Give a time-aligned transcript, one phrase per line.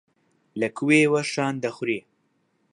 [0.59, 1.99] لە کوێوە شان دەخورێ.